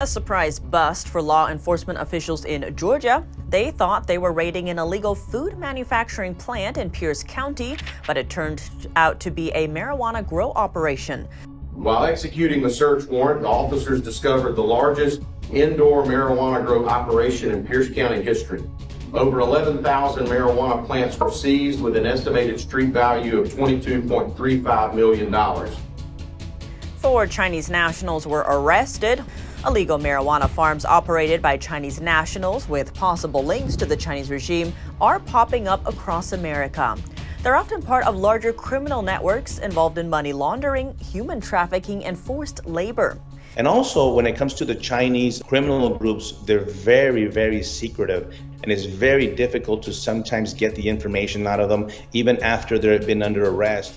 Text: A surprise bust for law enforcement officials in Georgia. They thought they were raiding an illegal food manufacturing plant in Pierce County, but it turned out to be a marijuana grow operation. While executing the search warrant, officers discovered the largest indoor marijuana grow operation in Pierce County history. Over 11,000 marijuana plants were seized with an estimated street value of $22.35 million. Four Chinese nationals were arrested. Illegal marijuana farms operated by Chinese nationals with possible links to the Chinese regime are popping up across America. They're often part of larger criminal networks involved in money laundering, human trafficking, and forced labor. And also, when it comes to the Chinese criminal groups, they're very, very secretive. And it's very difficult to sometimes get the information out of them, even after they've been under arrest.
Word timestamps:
A 0.00 0.06
surprise 0.06 0.60
bust 0.60 1.08
for 1.08 1.20
law 1.20 1.48
enforcement 1.48 1.98
officials 1.98 2.44
in 2.44 2.72
Georgia. 2.76 3.26
They 3.48 3.72
thought 3.72 4.06
they 4.06 4.18
were 4.18 4.32
raiding 4.32 4.68
an 4.68 4.78
illegal 4.78 5.12
food 5.12 5.58
manufacturing 5.58 6.36
plant 6.36 6.78
in 6.78 6.88
Pierce 6.88 7.24
County, 7.24 7.76
but 8.06 8.16
it 8.16 8.30
turned 8.30 8.62
out 8.94 9.18
to 9.18 9.32
be 9.32 9.50
a 9.56 9.66
marijuana 9.66 10.24
grow 10.24 10.52
operation. 10.52 11.26
While 11.72 12.04
executing 12.04 12.62
the 12.62 12.70
search 12.70 13.08
warrant, 13.08 13.44
officers 13.44 14.00
discovered 14.00 14.54
the 14.54 14.62
largest 14.62 15.22
indoor 15.52 16.04
marijuana 16.04 16.64
grow 16.64 16.88
operation 16.88 17.50
in 17.50 17.66
Pierce 17.66 17.90
County 17.92 18.22
history. 18.22 18.62
Over 19.12 19.40
11,000 19.40 20.26
marijuana 20.26 20.86
plants 20.86 21.18
were 21.18 21.32
seized 21.32 21.82
with 21.82 21.96
an 21.96 22.06
estimated 22.06 22.60
street 22.60 22.90
value 22.90 23.40
of 23.40 23.48
$22.35 23.48 24.94
million. 24.94 25.34
Four 27.00 27.28
Chinese 27.28 27.70
nationals 27.70 28.26
were 28.26 28.44
arrested. 28.48 29.22
Illegal 29.64 29.98
marijuana 29.98 30.50
farms 30.50 30.84
operated 30.84 31.40
by 31.40 31.56
Chinese 31.56 32.00
nationals 32.00 32.68
with 32.68 32.92
possible 32.92 33.44
links 33.44 33.76
to 33.76 33.86
the 33.86 33.96
Chinese 33.96 34.30
regime 34.30 34.72
are 35.00 35.20
popping 35.20 35.68
up 35.68 35.86
across 35.86 36.32
America. 36.32 36.96
They're 37.44 37.54
often 37.54 37.82
part 37.82 38.04
of 38.04 38.16
larger 38.16 38.52
criminal 38.52 39.02
networks 39.02 39.58
involved 39.58 39.96
in 39.96 40.10
money 40.10 40.32
laundering, 40.32 40.98
human 40.98 41.40
trafficking, 41.40 42.04
and 42.04 42.18
forced 42.18 42.66
labor. 42.66 43.16
And 43.56 43.68
also, 43.68 44.12
when 44.12 44.26
it 44.26 44.36
comes 44.36 44.54
to 44.54 44.64
the 44.64 44.74
Chinese 44.74 45.40
criminal 45.40 45.90
groups, 45.90 46.32
they're 46.46 46.58
very, 46.58 47.26
very 47.26 47.62
secretive. 47.62 48.34
And 48.64 48.72
it's 48.72 48.86
very 48.86 49.36
difficult 49.36 49.84
to 49.84 49.92
sometimes 49.92 50.52
get 50.52 50.74
the 50.74 50.88
information 50.88 51.46
out 51.46 51.60
of 51.60 51.68
them, 51.68 51.90
even 52.12 52.42
after 52.42 52.76
they've 52.76 53.06
been 53.06 53.22
under 53.22 53.48
arrest. 53.48 53.96